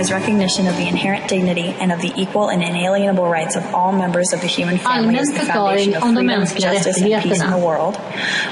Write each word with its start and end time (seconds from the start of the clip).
requires 0.00 0.10
recognition 0.10 0.66
of 0.66 0.76
the 0.76 0.86
inherent 0.88 1.28
dignity 1.28 1.68
and 1.80 1.92
of 1.92 2.00
the 2.00 2.12
equal 2.16 2.48
and 2.48 2.62
inalienable 2.62 3.28
rights 3.28 3.56
of 3.56 3.64
all 3.74 3.92
members 3.92 4.32
of 4.32 4.40
the 4.40 4.46
human 4.46 4.78
family 4.78 5.16
as 5.18 5.28
the 5.32 5.40
foundation 5.40 5.94
of 5.94 6.02
freedom, 6.02 6.44
justice, 6.64 7.00
and 7.00 7.22
peace 7.22 7.42
in 7.42 7.50
the 7.50 7.58
world, 7.58 7.96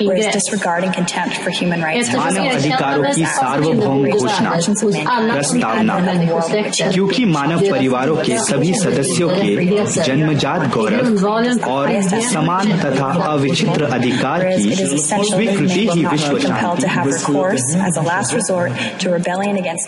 whereas 0.01 0.33
disregard 0.33 0.85
and 0.85 0.95
contempt 0.95 1.37
for 1.39 1.51
human 1.51 1.81
rights 1.83 2.09
मानव 2.15 2.49
अधिकारों 2.55 3.13
की 3.15 3.25
सार्वभौम 3.37 4.05
घोषणा 4.11 4.51
प्रस्तावना 5.33 5.97
क्योंकि 6.93 7.25
मानव 7.37 7.61
परिवारों 7.71 8.17
के 8.27 8.39
सभी 8.49 8.73
सदस्यों 8.83 9.29
के 9.41 9.51
जन्मजात 10.09 10.69
गौरव 10.77 11.25
और 11.75 12.01
समान 12.35 12.73
तथा 12.85 13.09
अविचित्र 13.33 13.91
अधिकार 13.99 14.47
की 14.57 14.99
स्वीकृति 15.09 15.89
ही 15.93 16.05
विश्व 16.05 16.39
शांति 16.47 16.87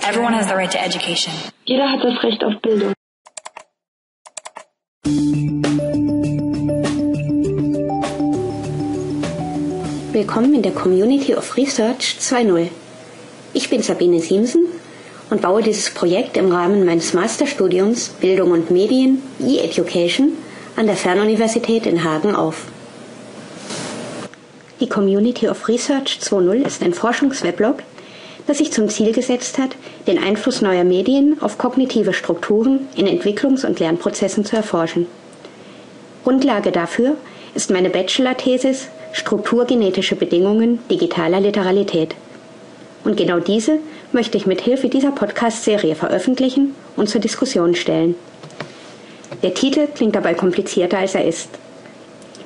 Everyone 0.07 0.33
has 0.33 0.47
the 0.47 0.57
right 0.57 0.71
to 0.71 0.81
education. 0.83 1.33
Jeder 1.66 1.92
hat 1.92 2.04
das 2.04 2.24
Recht 2.24 2.44
auf 2.44 2.54
Bildung. 2.62 2.94
Willkommen 10.12 10.56
in 10.56 10.64
der 10.64 10.72
Community 10.72 11.36
of 11.36 11.56
Research 11.56 12.18
2.0. 12.20 12.70
Ich 13.54 13.70
bin 13.70 13.84
Sabine 13.84 14.20
Siemsen 14.20 14.66
und 15.30 15.42
baue 15.42 15.62
dieses 15.62 15.94
Projekt 15.94 16.36
im 16.36 16.52
Rahmen 16.52 16.84
meines 16.84 17.14
Masterstudiums 17.14 18.10
Bildung 18.10 18.52
und 18.52 18.72
Medien 18.72 19.22
E-Education 19.40 20.34
an 20.76 20.88
der 20.88 20.96
Fernuniversität 20.96 21.86
in 21.86 22.04
Hagen 22.04 22.36
auf. 22.36 22.66
Die 24.80 24.90
Community 24.90 25.48
of 25.48 25.68
Research 25.68 26.20
2.0 26.24 26.66
ist 26.66 26.82
ein 26.82 26.96
Forschungsweblog, 26.96 27.84
das 28.48 28.58
sich 28.58 28.72
zum 28.72 28.90
Ziel 28.90 29.14
gesetzt 29.14 29.58
hat, 29.58 29.76
den 30.08 30.18
Einfluss 30.18 30.62
neuer 30.62 30.84
Medien 30.84 31.38
auf 31.42 31.58
kognitive 31.58 32.14
Strukturen 32.14 32.88
in 32.96 33.08
Entwicklungs- 33.08 33.66
und 33.66 33.80
Lernprozessen 33.80 34.46
zu 34.46 34.56
erforschen. 34.56 35.08
Grundlage 36.24 36.72
dafür 36.72 37.16
ist 37.56 37.72
meine 37.72 37.90
Bachelor-Thesis 37.90 38.90
Strukturgenetische 39.14 40.16
Bedingungen 40.16 40.80
digitaler 40.90 41.42
Literalität. 41.42 42.16
Und 43.04 43.18
genau 43.18 43.40
diese 43.40 43.80
möchte 44.14 44.38
ich 44.38 44.46
mit 44.46 44.62
Hilfe 44.62 44.88
dieser 44.88 45.12
Podcast-Serie 45.12 45.96
veröffentlichen 45.96 46.76
und 46.96 47.10
zur 47.10 47.20
Diskussion 47.20 47.76
stellen. 47.76 48.16
Der 49.44 49.54
Titel 49.54 49.88
klingt 49.94 50.16
dabei 50.16 50.34
komplizierter 50.34 51.00
als 51.00 51.16
er 51.16 51.26
ist. 51.26 51.50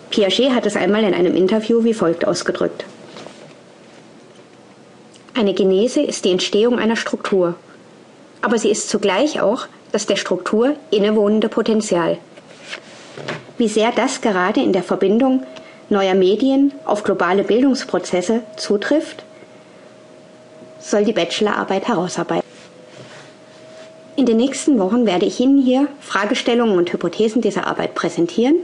Piaget 0.09 0.51
hat 0.51 0.65
es 0.65 0.75
einmal 0.75 1.03
in 1.03 1.13
einem 1.13 1.35
Interview 1.35 1.83
wie 1.83 1.93
folgt 1.93 2.25
ausgedrückt. 2.25 2.85
Eine 5.37 5.53
Genese 5.53 5.99
ist 5.99 6.23
die 6.23 6.31
Entstehung 6.31 6.79
einer 6.79 6.95
Struktur, 6.95 7.55
aber 8.41 8.57
sie 8.57 8.69
ist 8.69 8.87
zugleich 8.87 9.41
auch 9.41 9.67
das 9.91 10.05
der 10.05 10.15
Struktur 10.15 10.77
innewohnende 10.91 11.49
Potenzial. 11.49 12.19
Wie 13.57 13.67
sehr 13.67 13.91
das 13.91 14.21
gerade 14.21 14.61
in 14.61 14.71
der 14.71 14.81
Verbindung 14.81 15.45
neuer 15.89 16.13
Medien 16.13 16.71
auf 16.85 17.03
globale 17.03 17.43
Bildungsprozesse 17.43 18.43
zutrifft, 18.55 19.25
soll 20.79 21.03
die 21.03 21.11
Bachelorarbeit 21.11 21.89
herausarbeiten. 21.89 22.47
In 24.15 24.25
den 24.25 24.37
nächsten 24.37 24.79
Wochen 24.79 25.05
werde 25.05 25.25
ich 25.25 25.41
Ihnen 25.41 25.61
hier 25.61 25.89
Fragestellungen 25.99 26.77
und 26.77 26.93
Hypothesen 26.93 27.41
dieser 27.41 27.67
Arbeit 27.67 27.93
präsentieren, 27.93 28.55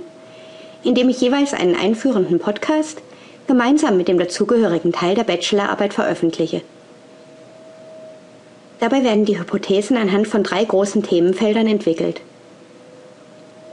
indem 0.85 1.09
ich 1.09 1.19
jeweils 1.19 1.53
einen 1.53 1.75
einführenden 1.75 2.39
Podcast 2.39 3.01
gemeinsam 3.47 3.97
mit 3.97 4.07
dem 4.07 4.17
dazugehörigen 4.17 4.91
Teil 4.91 5.15
der 5.15 5.23
Bachelorarbeit 5.23 5.93
veröffentliche. 5.93 6.61
Dabei 8.79 9.03
werden 9.03 9.25
die 9.25 9.39
Hypothesen 9.39 9.95
anhand 9.95 10.27
von 10.27 10.43
drei 10.43 10.63
großen 10.63 11.03
Themenfeldern 11.03 11.67
entwickelt. 11.67 12.21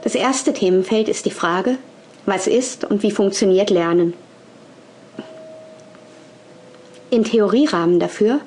Das 0.03 0.15
erste 0.15 0.53
Themenfeld 0.53 1.09
ist 1.09 1.25
die 1.25 1.31
Frage, 1.31 1.77
was 2.25 2.47
ist 2.47 2.85
und 2.85 3.03
wie 3.03 3.11
funktioniert 3.11 3.69
Lernen. 3.69 4.13
Den 7.11 7.23
Theorierahmen 7.23 7.99
dafür 7.99 8.39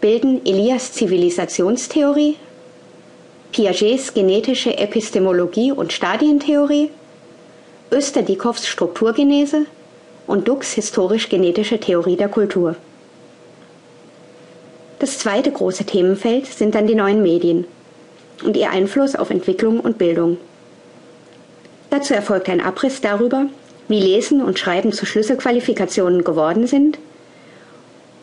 bilden 0.00 0.44
Elias 0.44 0.92
Zivilisationstheorie, 0.92 2.36
Piagets 3.50 4.12
genetische 4.12 4.76
Epistemologie 4.76 5.72
und 5.72 5.92
Stadientheorie, 5.92 6.90
Österdikows 7.90 8.66
Strukturgenese 8.66 9.66
und 10.30 10.46
Dux 10.46 10.74
historisch-genetische 10.74 11.80
Theorie 11.80 12.14
der 12.14 12.28
Kultur. 12.28 12.76
Das 15.00 15.18
zweite 15.18 15.50
große 15.50 15.84
Themenfeld 15.84 16.46
sind 16.46 16.76
dann 16.76 16.86
die 16.86 16.94
neuen 16.94 17.20
Medien 17.20 17.64
und 18.44 18.56
ihr 18.56 18.70
Einfluss 18.70 19.16
auf 19.16 19.30
Entwicklung 19.30 19.80
und 19.80 19.98
Bildung. 19.98 20.36
Dazu 21.90 22.14
erfolgt 22.14 22.48
ein 22.48 22.60
Abriss 22.60 23.00
darüber, 23.00 23.46
wie 23.88 23.98
Lesen 23.98 24.40
und 24.40 24.56
Schreiben 24.56 24.92
zu 24.92 25.04
Schlüsselqualifikationen 25.04 26.22
geworden 26.22 26.68
sind 26.68 27.00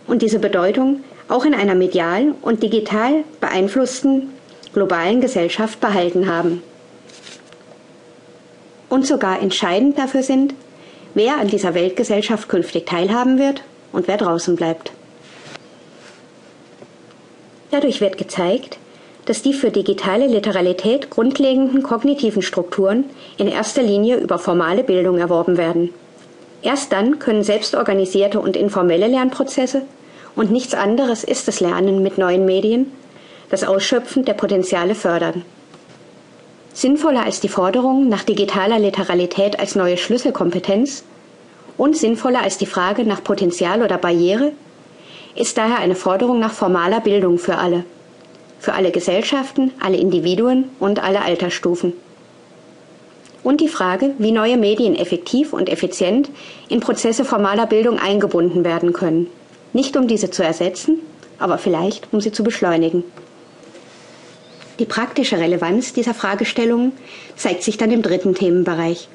und 0.07 0.21
diese 0.21 0.39
Bedeutung 0.39 1.03
auch 1.27 1.43
in 1.43 1.53
einer 1.53 1.75
medial 1.75 2.35
und 2.41 2.63
digital 2.63 3.25
beeinflussten 3.41 4.29
globalen 4.73 5.19
Gesellschaft 5.19 5.81
behalten 5.81 6.31
haben. 6.31 6.63
Und 8.87 9.05
sogar 9.05 9.41
entscheidend 9.41 9.97
dafür 9.97 10.23
sind, 10.23 10.53
wer 11.17 11.39
an 11.39 11.47
dieser 11.47 11.73
Weltgesellschaft 11.73 12.47
künftig 12.47 12.85
teilhaben 12.85 13.39
wird 13.39 13.63
und 13.91 14.07
wer 14.07 14.17
draußen 14.17 14.55
bleibt. 14.55 14.91
Dadurch 17.71 18.01
wird 18.01 18.17
gezeigt, 18.17 18.77
dass 19.25 19.41
die 19.41 19.53
für 19.53 19.71
digitale 19.71 20.27
Literalität 20.27 21.09
grundlegenden 21.09 21.81
kognitiven 21.81 22.43
Strukturen 22.43 23.05
in 23.37 23.47
erster 23.47 23.81
Linie 23.81 24.17
über 24.17 24.37
formale 24.37 24.83
Bildung 24.83 25.17
erworben 25.17 25.57
werden. 25.57 25.89
Erst 26.61 26.93
dann 26.93 27.17
können 27.17 27.43
selbstorganisierte 27.43 28.39
und 28.39 28.55
informelle 28.55 29.07
Lernprozesse 29.07 29.81
und 30.35 30.51
nichts 30.51 30.75
anderes 30.75 31.23
ist 31.23 31.47
das 31.47 31.59
Lernen 31.59 32.03
mit 32.03 32.17
neuen 32.17 32.45
Medien 32.45 32.91
das 33.49 33.63
Ausschöpfen 33.63 34.23
der 34.23 34.33
Potenziale 34.33 34.93
fördern. 34.93 35.43
Sinnvoller 36.77 37.25
als 37.25 37.39
die 37.39 37.49
Forderung 37.49 38.07
nach 38.07 38.21
digitaler 38.21 38.77
Literalität 38.77 39.59
als 39.59 39.73
neue 39.73 39.97
Schlüsselkompetenz 39.97 41.03
und 41.75 41.97
sinnvoller 41.97 42.43
als 42.43 42.59
die 42.59 42.67
Frage 42.67 43.03
nach 43.03 43.23
Potenzial 43.23 43.81
oder 43.81 43.97
Barriere 43.97 44.51
ist 45.33 45.57
daher 45.57 45.79
eine 45.79 45.95
Forderung 45.95 46.39
nach 46.39 46.51
formaler 46.53 46.99
Bildung 46.99 47.39
für 47.39 47.57
alle, 47.57 47.83
für 48.59 48.73
alle 48.73 48.91
Gesellschaften, 48.91 49.71
alle 49.79 49.97
Individuen 49.97 50.65
und 50.79 51.03
alle 51.03 51.23
Altersstufen. 51.23 51.93
Und 53.41 53.59
die 53.59 53.69
Frage, 53.69 54.13
wie 54.19 54.31
neue 54.31 54.57
Medien 54.57 54.95
effektiv 54.95 55.53
und 55.53 55.69
effizient 55.69 56.29
in 56.69 56.79
Prozesse 56.79 57.25
formaler 57.25 57.65
Bildung 57.65 57.97
eingebunden 57.97 58.63
werden 58.63 58.93
können. 58.93 59.25
Nicht 59.73 59.97
um 59.97 60.07
diese 60.07 60.29
zu 60.29 60.43
ersetzen, 60.43 60.99
aber 61.39 61.57
vielleicht 61.57 62.13
um 62.13 62.21
sie 62.21 62.31
zu 62.31 62.43
beschleunigen. 62.43 63.03
Die 64.79 64.85
praktische 64.85 65.39
Relevanz 65.39 65.93
dieser 65.93 66.13
Fragestellungen 66.13 66.91
zeigt 67.35 67.63
sich 67.63 67.77
dann 67.77 67.91
im 67.91 68.01
dritten 68.03 68.35
Themenbereich. 68.35 69.07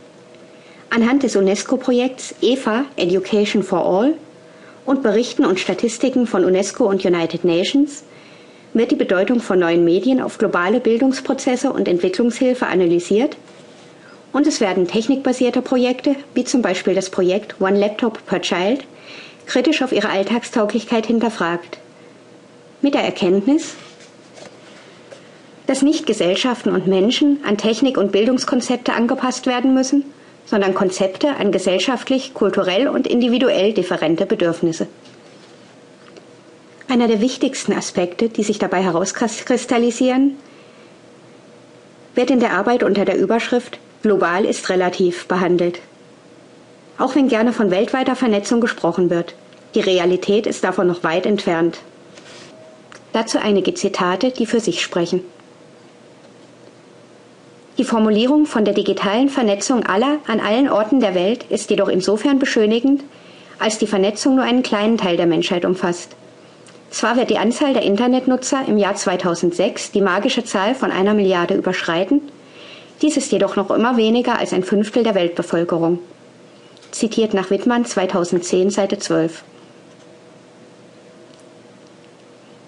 Anhand 0.90 1.22
des 1.22 1.36
UNESCO-Projekts 1.36 2.34
EFA 2.42 2.84
Education 2.96 3.62
for 3.62 3.84
All 3.86 4.14
und 4.84 5.02
Berichten 5.02 5.44
und 5.44 5.60
Statistiken 5.60 6.26
von 6.26 6.44
UNESCO 6.44 6.84
und 6.84 7.04
United 7.04 7.44
Nations 7.44 8.04
wird 8.74 8.90
die 8.90 8.96
Bedeutung 8.96 9.40
von 9.40 9.58
neuen 9.58 9.84
Medien 9.84 10.20
auf 10.20 10.38
globale 10.38 10.80
Bildungsprozesse 10.80 11.72
und 11.72 11.88
Entwicklungshilfe 11.88 12.66
analysiert 12.66 13.36
und 14.32 14.46
es 14.46 14.60
werden 14.60 14.88
technikbasierte 14.88 15.62
Projekte, 15.62 16.16
wie 16.34 16.44
zum 16.44 16.62
Beispiel 16.62 16.94
das 16.94 17.10
Projekt 17.10 17.60
One 17.60 17.78
Laptop 17.78 18.24
per 18.26 18.40
Child, 18.40 18.84
kritisch 19.46 19.82
auf 19.82 19.92
ihre 19.92 20.08
Alltagstauglichkeit 20.08 21.06
hinterfragt. 21.06 21.78
Mit 22.80 22.94
der 22.94 23.02
Erkenntnis, 23.04 23.74
dass 25.72 25.80
nicht 25.80 26.04
Gesellschaften 26.04 26.68
und 26.68 26.86
Menschen 26.86 27.38
an 27.46 27.56
Technik- 27.56 27.96
und 27.96 28.12
Bildungskonzepte 28.12 28.92
angepasst 28.92 29.46
werden 29.46 29.72
müssen, 29.72 30.04
sondern 30.44 30.74
Konzepte 30.74 31.36
an 31.36 31.50
gesellschaftlich, 31.50 32.34
kulturell 32.34 32.88
und 32.88 33.06
individuell 33.06 33.72
differente 33.72 34.26
Bedürfnisse. 34.26 34.86
Einer 36.90 37.08
der 37.08 37.22
wichtigsten 37.22 37.72
Aspekte, 37.72 38.28
die 38.28 38.42
sich 38.42 38.58
dabei 38.58 38.82
herauskristallisieren, 38.82 40.36
wird 42.14 42.30
in 42.30 42.40
der 42.40 42.52
Arbeit 42.52 42.82
unter 42.82 43.06
der 43.06 43.16
Überschrift 43.16 43.78
Global 44.02 44.44
ist 44.44 44.68
relativ 44.68 45.26
behandelt. 45.26 45.80
Auch 46.98 47.14
wenn 47.14 47.28
gerne 47.28 47.54
von 47.54 47.70
weltweiter 47.70 48.14
Vernetzung 48.14 48.60
gesprochen 48.60 49.08
wird, 49.08 49.34
die 49.74 49.80
Realität 49.80 50.46
ist 50.46 50.64
davon 50.64 50.86
noch 50.86 51.02
weit 51.02 51.24
entfernt. 51.24 51.78
Dazu 53.14 53.38
einige 53.38 53.72
Zitate, 53.72 54.32
die 54.32 54.44
für 54.44 54.60
sich 54.60 54.82
sprechen. 54.82 55.22
Die 57.78 57.84
Formulierung 57.84 58.46
von 58.46 58.64
der 58.64 58.74
digitalen 58.74 59.28
Vernetzung 59.28 59.84
aller 59.84 60.18
an 60.26 60.40
allen 60.40 60.68
Orten 60.68 61.00
der 61.00 61.14
Welt 61.14 61.44
ist 61.48 61.70
jedoch 61.70 61.88
insofern 61.88 62.38
beschönigend, 62.38 63.02
als 63.58 63.78
die 63.78 63.86
Vernetzung 63.86 64.34
nur 64.34 64.44
einen 64.44 64.62
kleinen 64.62 64.98
Teil 64.98 65.16
der 65.16 65.26
Menschheit 65.26 65.64
umfasst. 65.64 66.16
Zwar 66.90 67.16
wird 67.16 67.30
die 67.30 67.38
Anzahl 67.38 67.72
der 67.72 67.82
Internetnutzer 67.82 68.62
im 68.66 68.76
Jahr 68.76 68.94
2006 68.94 69.92
die 69.92 70.02
magische 70.02 70.44
Zahl 70.44 70.74
von 70.74 70.90
einer 70.90 71.14
Milliarde 71.14 71.54
überschreiten, 71.54 72.20
dies 73.02 73.16
ist 73.16 73.32
jedoch 73.32 73.56
noch 73.56 73.70
immer 73.72 73.96
weniger 73.96 74.38
als 74.38 74.52
ein 74.52 74.62
Fünftel 74.62 75.02
der 75.02 75.16
Weltbevölkerung. 75.16 75.98
Zitiert 76.92 77.34
nach 77.34 77.50
Wittmann 77.50 77.84
2010 77.84 78.70
Seite 78.70 78.98
12. 78.98 79.42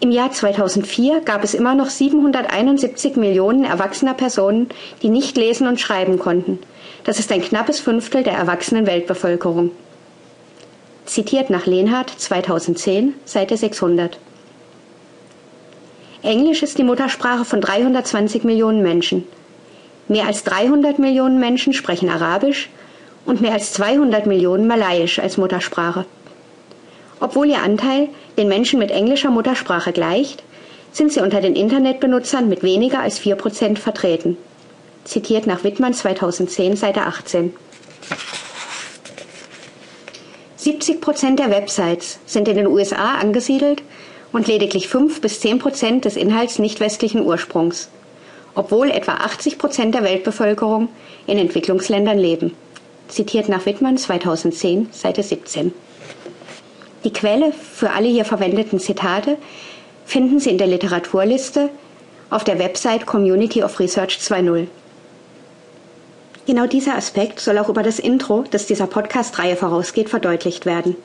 Im 0.01 0.11
Jahr 0.11 0.33
2004 0.33 1.21
gab 1.21 1.45
es 1.45 1.55
immer 1.55 1.75
noch 1.75 1.89
771 1.89 3.17
Millionen 3.17 3.65
erwachsener 3.65 4.15
Personen, 4.15 4.69
die 5.03 5.09
nicht 5.09 5.37
lesen 5.37 5.67
und 5.67 5.81
schreiben 5.81 6.19
konnten. 6.19 6.59
Das 7.05 7.19
ist 7.19 7.33
ein 7.33 7.43
knappes 7.43 7.81
Fünftel 7.81 8.23
der 8.23 8.35
erwachsenen 8.35 8.87
Weltbevölkerung 8.87 9.71
zitiert 11.07 11.51
nach 11.51 11.67
Lehnhardt 11.67 12.11
2010, 12.11 13.15
Seite 13.25 13.57
600. 13.57 14.19
Englisch 16.23 16.63
ist 16.63 16.79
die 16.79 16.85
Muttersprache 16.85 17.45
von 17.45 17.61
320 17.61 18.45
Millionen 18.45 18.83
Menschen. 18.83 19.25
Mehr 20.09 20.27
als 20.27 20.45
300 20.45 20.99
Millionen 20.99 21.39
Menschen 21.39 21.73
sprechen 21.73 22.09
Arabisch 22.09 22.71
und 23.27 23.41
mehr 23.41 23.53
als 23.53 23.73
200 23.75 24.27
Millionen 24.27 24.67
Malayisch 24.67 25.19
als 25.19 25.37
Muttersprache. 25.37 26.07
Obwohl 27.21 27.49
ihr 27.49 27.63
Anteil 27.63 28.09
den 28.37 28.49
Menschen 28.49 28.79
mit 28.79 28.91
englischer 28.91 29.31
Muttersprache 29.31 29.93
gleicht, 29.93 30.43
sind 30.93 31.13
sie 31.13 31.21
unter 31.21 31.41
den 31.41 31.57
Internetbenutzern 31.57 32.49
mit 32.49 32.63
weniger 32.63 33.01
als 33.01 33.21
4% 33.21 33.79
vertreten. 33.79 34.37
Zitiert 35.05 35.47
nach 35.47 35.65
Wittmann 35.65 35.93
2010, 35.93 36.77
Seite 36.77 37.03
18. 37.03 37.55
70 40.57 41.01
Prozent 41.01 41.39
der 41.41 41.51
Websites 41.51 42.21
sind 42.25 42.49
in 42.49 42.57
den 42.57 42.67
USA 42.67 43.17
angesiedelt 43.17 43.83
und 44.33 44.47
lediglich 44.47 44.89
5 44.89 45.21
bis 45.21 45.41
10 45.41 45.59
Prozent 45.59 46.05
des 46.07 46.17
Inhalts 46.17 46.59
nicht 46.59 46.81
westlichen 46.81 47.21
Ursprungs, 47.23 47.91
obwohl 48.55 48.91
etwa 48.91 49.13
80 49.13 49.59
Prozent 49.59 49.95
der 49.95 50.05
Weltbevölkerung 50.05 50.89
in 51.27 51.39
Entwicklungsländern 51.39 52.19
leben. 52.19 52.57
Zitiert 53.09 53.49
nach 53.49 53.67
Wittmann 53.67 53.99
2010, 53.99 54.89
Seite 54.91 55.23
17. 55.23 55.73
Die 57.05 57.13
Quelle 57.13 57.53
für 57.53 57.91
alle 57.91 58.09
hier 58.09 58.25
verwendeten 58.25 58.81
Zitate 58.81 59.37
finden 60.07 60.41
Sie 60.41 60.51
in 60.51 60.59
der 60.59 60.67
Literaturliste 60.67 61.69
auf 62.31 62.45
der 62.45 62.59
Website 62.59 63.05
Community 63.05 63.63
of 63.63 63.79
Research 63.79 64.19
2.0. 64.19 64.67
Genau 66.47 66.67
dieser 66.67 66.97
Aspekt 66.97 67.41
soll 67.41 67.59
auch 67.59 67.69
über 67.69 67.83
das 67.83 67.99
Intro, 67.99 68.45
das 68.51 68.67
dieser 68.67 68.87
Podcast-Reihe 68.87 69.57
vorausgeht, 69.57 70.09
verdeutlicht 70.09 70.67
werden. 70.67 70.97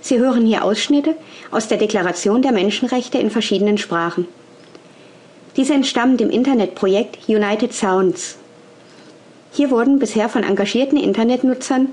Sie 0.00 0.18
hören 0.18 0.46
hier 0.46 0.64
Ausschnitte 0.64 1.16
aus 1.50 1.68
der 1.68 1.78
Deklaration 1.78 2.42
der 2.42 2.52
Menschenrechte 2.52 3.18
in 3.18 3.30
verschiedenen 3.30 3.78
Sprachen. 3.78 4.26
Diese 5.56 5.74
entstammen 5.74 6.16
dem 6.16 6.30
Internetprojekt 6.30 7.28
United 7.28 7.72
Sounds. 7.72 8.36
Hier 9.52 9.70
wurden 9.70 9.98
bisher 9.98 10.28
von 10.28 10.44
engagierten 10.44 10.96
Internetnutzern 10.96 11.88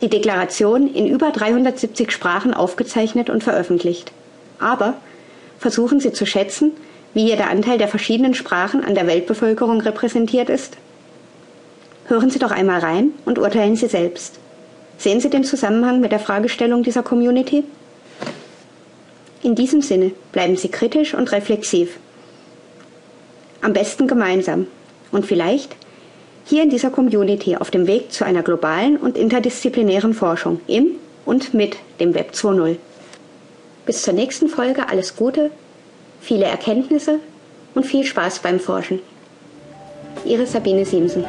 die 0.00 0.08
Deklaration 0.08 0.92
in 0.92 1.06
über 1.06 1.30
370 1.30 2.12
Sprachen 2.12 2.54
aufgezeichnet 2.54 3.30
und 3.30 3.42
veröffentlicht. 3.42 4.12
Aber 4.58 4.94
versuchen 5.58 6.00
Sie 6.00 6.12
zu 6.12 6.26
schätzen, 6.26 6.72
wie 7.14 7.24
hier 7.24 7.36
der 7.36 7.50
Anteil 7.50 7.78
der 7.78 7.88
verschiedenen 7.88 8.34
Sprachen 8.34 8.84
an 8.84 8.94
der 8.94 9.06
Weltbevölkerung 9.06 9.80
repräsentiert 9.80 10.50
ist? 10.50 10.76
Hören 12.06 12.30
Sie 12.30 12.38
doch 12.38 12.50
einmal 12.50 12.80
rein 12.80 13.10
und 13.24 13.38
urteilen 13.38 13.76
Sie 13.76 13.88
selbst. 13.88 14.38
Sehen 14.98 15.20
Sie 15.20 15.30
den 15.30 15.44
Zusammenhang 15.44 16.00
mit 16.00 16.12
der 16.12 16.18
Fragestellung 16.18 16.82
dieser 16.82 17.02
Community? 17.02 17.64
In 19.42 19.54
diesem 19.54 19.82
Sinne 19.82 20.12
bleiben 20.32 20.56
Sie 20.56 20.68
kritisch 20.68 21.14
und 21.14 21.30
reflexiv. 21.32 21.98
Am 23.60 23.72
besten 23.72 24.06
gemeinsam 24.06 24.66
und 25.12 25.26
vielleicht 25.26 25.76
hier 26.48 26.62
in 26.62 26.70
dieser 26.70 26.90
Community 26.90 27.56
auf 27.56 27.70
dem 27.70 27.86
Weg 27.86 28.10
zu 28.10 28.24
einer 28.24 28.42
globalen 28.42 28.96
und 28.96 29.18
interdisziplinären 29.18 30.14
Forschung 30.14 30.60
im 30.66 30.92
und 31.26 31.52
mit 31.52 31.76
dem 32.00 32.14
Web 32.14 32.30
2.0. 32.32 32.76
Bis 33.84 34.02
zur 34.02 34.14
nächsten 34.14 34.48
Folge 34.48 34.88
alles 34.88 35.14
Gute, 35.14 35.50
viele 36.22 36.46
Erkenntnisse 36.46 37.20
und 37.74 37.84
viel 37.84 38.04
Spaß 38.04 38.38
beim 38.38 38.60
Forschen. 38.60 39.00
Ihre 40.24 40.46
Sabine 40.46 40.86
Siemsen. 40.86 41.24